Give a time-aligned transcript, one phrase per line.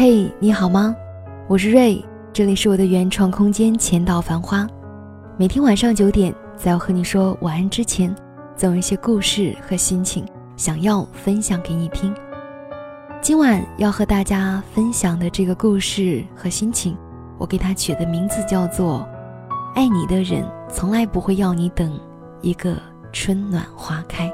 [0.00, 0.94] 嘿，你好吗？
[1.48, 2.00] 我是瑞，
[2.32, 4.64] 这里是我的原创空间千岛繁花。
[5.36, 8.14] 每天晚上九点，在我和你说晚安之前，
[8.54, 10.24] 总有一些故事和心情
[10.56, 12.14] 想要分享给你听。
[13.20, 16.96] 今晚要和大家分享的这个故事和心情，
[17.36, 19.04] 我给它取的名字叫做
[19.74, 21.98] 《爱你的人从来不会要你等
[22.40, 22.76] 一个
[23.12, 24.28] 春暖花开》。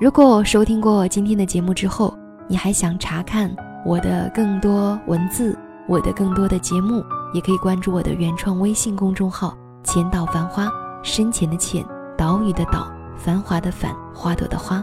[0.00, 2.16] 如果收听过今天的节目之后，
[2.48, 5.56] 你还想查看我的更多文字，
[5.86, 10.68] 我的更多的节目，也可以关注我的原创微信公众号“浅岛繁花”，
[11.04, 11.84] 深浅的浅，
[12.16, 14.82] 岛屿的岛，繁华的繁，花朵的花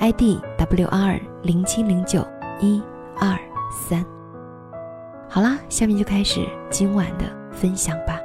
[0.00, 2.26] ，ID W R 零七零九
[2.60, 2.82] 一
[3.18, 3.38] 二
[3.70, 4.04] 三。
[5.28, 8.19] 好啦，下面就开始今晚的分享吧。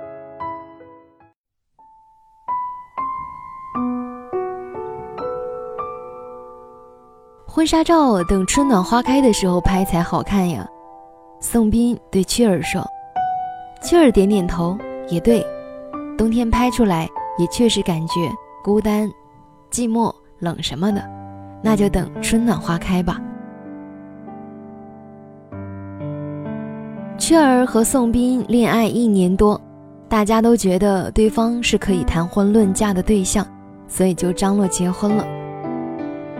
[7.56, 10.68] 婚纱照等春暖花开的时候拍才好看呀。
[11.40, 12.86] 宋斌对雀儿说。
[13.82, 15.42] 雀儿点点头，也对。
[16.18, 17.08] 冬天拍出来
[17.38, 18.30] 也确实感觉
[18.62, 19.10] 孤单、
[19.72, 21.02] 寂寞、冷什么的，
[21.64, 23.22] 那就等春暖花开吧。
[27.18, 29.60] 雀儿和宋斌恋爱一年多，
[30.10, 33.48] 大家都觉得对方是可以谈婚论嫁的对象，
[33.88, 35.26] 所以就张罗结婚了。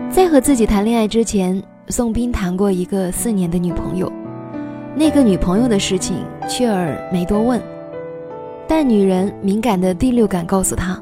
[0.08, 4.10] 在和自己谈恋爱之前，宋斌谈过一个四年的女朋友。
[4.94, 6.16] 那个女朋友的事情，
[6.48, 7.60] 雀儿没多问。
[8.66, 11.00] 但女人敏感的第六感告诉她，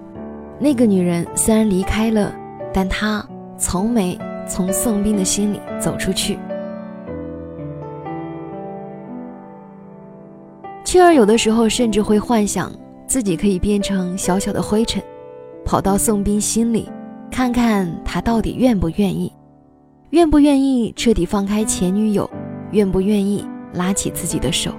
[0.59, 2.35] 那个女人虽然离开了，
[2.73, 3.25] 但她
[3.57, 6.39] 从没从宋斌的心里走出去。
[10.85, 12.71] 雀儿有的时候甚至会幻想
[13.07, 15.03] 自己可以变成小小的灰尘，
[15.65, 16.89] 跑到宋斌心里。
[17.35, 19.33] 看看他到底愿不愿意，
[20.11, 22.31] 愿不愿意彻底放开前女友，
[22.71, 24.71] 愿不愿意拉起自己的手。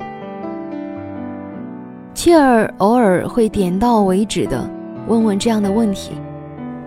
[2.14, 4.66] 雀儿偶尔会点到为止的
[5.06, 6.12] 问问这样的问题：“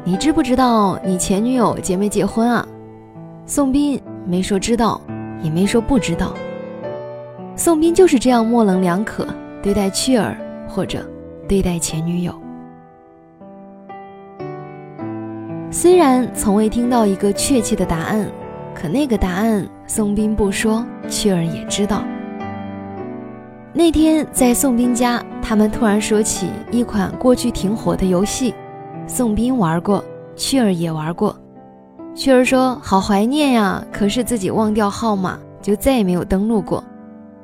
[0.05, 2.67] 你知不知道你前女友结没结婚啊？”
[3.45, 4.99] 宋斌没说知道，
[5.43, 6.33] 也没说不知道。
[7.57, 9.29] 宋斌就是这样模棱两可
[9.63, 10.35] 对待雀儿，
[10.67, 11.07] 或者
[11.47, 12.33] 对待前女友。
[15.71, 18.27] 虽然从未听到一个确切的答案，
[18.75, 22.03] 可那个答案宋斌不说，雀儿也知道。
[23.75, 28.55] 那天在宋斌家，他们突然说起一款过去挺火的游戏，
[29.07, 30.03] 宋斌玩过，
[30.35, 31.37] 雀儿也玩过。
[32.15, 36.83] 雀儿说：“好怀念呀！”可是自己忘掉号码，就再也没有登录过。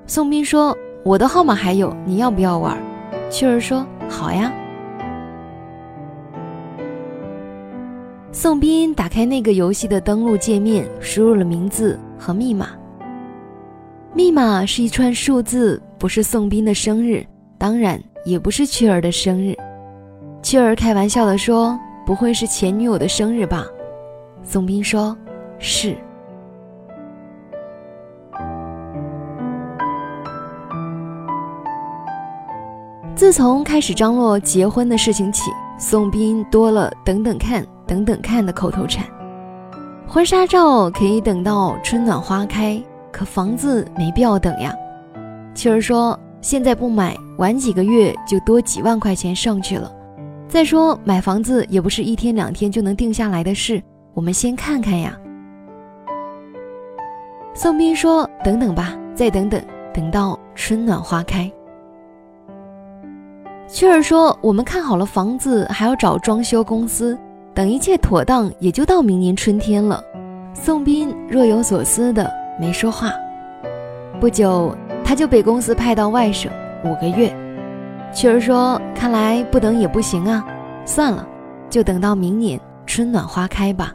[0.07, 0.75] 宋斌说
[1.05, 2.77] ：“我的号码还有，你要不要玩？”
[3.31, 4.51] 雀儿说：“好呀。”
[8.45, 12.69] 宋斌打开那个游戏的登录界面，输入了名字和密码。
[14.13, 17.25] 密码是一串数字，不是宋斌的生日，
[17.57, 19.57] 当然也不是雀儿的生日。
[20.43, 23.65] 雀儿开玩笑地说：“不会是前女友的生日吧？”
[24.45, 25.17] 宋斌说
[25.59, 25.97] ：“是。”
[33.17, 37.67] 自从开始张罗结婚的事情起，宋斌多了等等看。
[37.87, 39.05] 等等看的口头禅，
[40.07, 42.81] 婚纱照可以等到春暖花开，
[43.13, 44.75] 可房子没必要等呀。
[45.55, 49.91] 秋儿说：“现在不买，晚几个月就多几万块钱上去了。
[50.49, 53.83] 再说买房子也不是一天两天就能定下来的事，
[54.15, 55.17] 我们先看看呀。”
[57.55, 59.63] 宋斌说：“等等吧，再等等，
[59.93, 61.51] 等到春暖花开。”
[63.69, 67.19] 秋儿说：“我们看好了房子，还要找装修公司。”
[67.55, 70.03] 等一切妥当，也就到明年春天了。
[70.53, 72.29] 宋斌若有所思的
[72.61, 73.13] 没说话。
[74.21, 76.51] 不久，他就被公司派到外省
[76.85, 77.33] 五个月。
[78.13, 80.45] 雀儿说：“看来不等也不行啊，
[80.85, 81.25] 算了，
[81.71, 83.93] 就等到明年春暖花开吧。”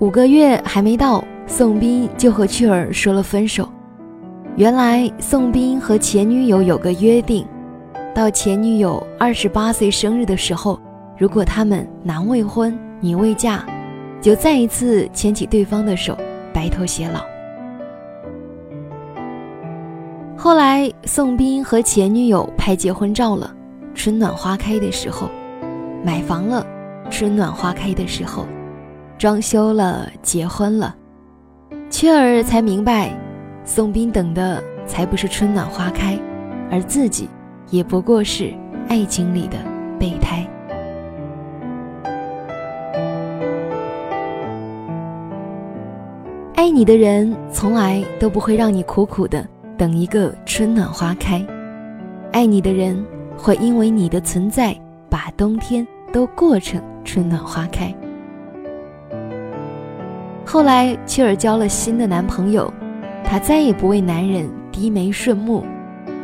[0.00, 3.68] 五个月还没到，宋斌就和雀儿说了分手。
[4.56, 7.46] 原来，宋斌和前女友有个约定。
[8.14, 10.78] 到前女友二十八岁生日的时候，
[11.16, 13.64] 如果他们男未婚女未嫁，
[14.20, 16.16] 就再一次牵起对方的手，
[16.52, 17.22] 白头偕老。
[20.36, 23.50] 后来，宋斌和前女友拍结婚照了，
[23.94, 25.30] 春暖花开的时候，
[26.04, 26.66] 买房了，
[27.10, 28.44] 春暖花开的时候，
[29.16, 30.94] 装修了，结婚了，
[31.88, 33.10] 雀儿才明白，
[33.64, 36.18] 宋斌等的才不是春暖花开，
[36.70, 37.26] 而自己。
[37.72, 38.52] 也不过是
[38.86, 39.56] 爱情里的
[39.98, 40.46] 备胎。
[46.54, 49.48] 爱你的人从来都不会让你苦苦的
[49.78, 51.42] 等一个春暖花开，
[52.30, 53.02] 爱你的人
[53.38, 54.78] 会因为你的存在
[55.08, 57.92] 把冬天都过成春暖花开。
[60.44, 62.70] 后来，切尔交了新的男朋友，
[63.24, 65.64] 她再也不为男人低眉顺目，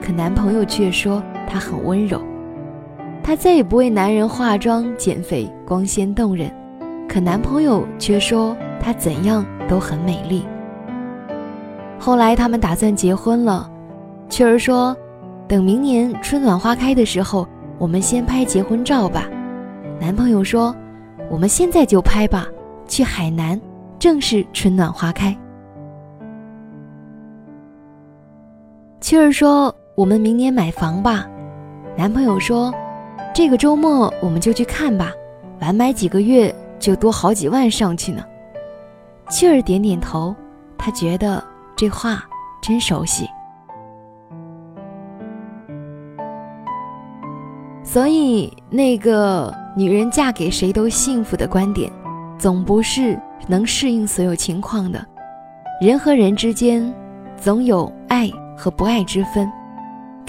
[0.02, 2.20] 可男朋友却说她很温柔。
[3.22, 6.50] 她再也不为男人化妆减肥，光鲜动人，
[7.08, 10.44] 可男朋友却说她怎样都很美丽。
[11.98, 13.70] 后来他们打算结婚了，
[14.30, 14.96] 雀儿说
[15.48, 17.46] ：“等明年春暖花开的时候，
[17.76, 19.28] 我们先拍结婚照吧。”
[20.00, 20.74] 男朋友说
[21.28, 22.46] ：“我们现在就拍吧，
[22.86, 23.60] 去海南，
[23.98, 25.36] 正是春暖花开。”
[29.00, 31.26] 雀儿说：“我们明年买房吧。”
[31.98, 32.72] 男朋友说
[33.34, 35.10] ：“这个周末我们就去看吧，
[35.60, 38.24] 晚买几个月就多好几万上去呢。”
[39.28, 40.32] 雀儿点点头，
[40.78, 41.42] 他觉得。
[41.80, 42.24] 这话
[42.60, 43.24] 真熟悉，
[47.84, 51.88] 所以那个女人嫁给谁都幸福的观点，
[52.36, 53.16] 总不是
[53.46, 55.06] 能适应所有情况的。
[55.80, 56.92] 人和人之间，
[57.36, 59.46] 总有爱和不爱之分；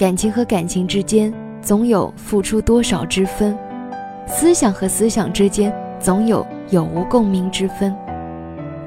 [0.00, 1.30] 感情和感情之间，
[1.60, 3.54] 总有付出多少之分；
[4.26, 7.94] 思想和思想之间，总有有无共鸣之分。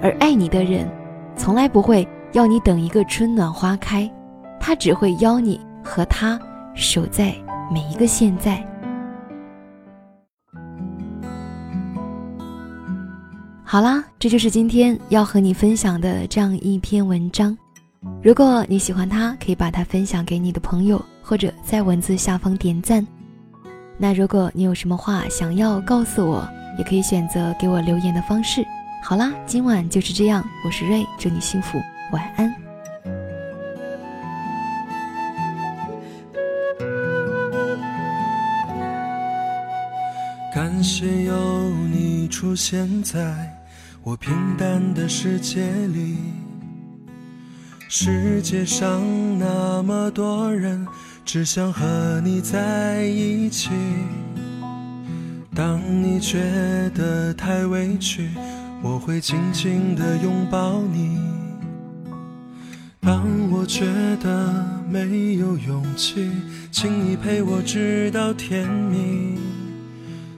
[0.02, 0.90] 而爱你的人，
[1.36, 2.08] 从来不会。
[2.32, 4.12] 要你等一个春暖花开，
[4.60, 6.40] 他只会邀你和他
[6.74, 7.32] 守在
[7.72, 8.66] 每一个现在。
[13.64, 17.56] 好啦，这就是今天要和你分享的这样一篇文章。
[18.22, 23.06] 如果你喜欢它，可以把它分享给你的朋友，或者在文字下方点赞。
[23.98, 26.48] 那如果你有什么话想要告诉我，
[26.78, 28.66] 也可以选择给我留言的方式。
[29.04, 31.78] 好啦，今晚就是这样，我是瑞，祝你幸福。
[32.12, 32.54] 晚安。
[40.54, 43.52] 感谢有你出现在
[44.04, 46.18] 我平淡的世界里。
[47.96, 49.04] 世界上
[49.38, 50.84] 那么多人，
[51.24, 53.70] 只想和你在一起。
[55.54, 56.42] 当你觉
[56.96, 58.32] 得太委屈，
[58.82, 61.20] 我会紧紧地拥抱你。
[63.00, 63.86] 当我觉
[64.24, 66.32] 得没有勇气，
[66.72, 69.38] 请你陪我直到天明。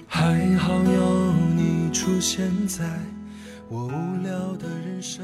[0.05, 2.83] 还好有你出现在
[3.69, 5.23] 我无聊的人生。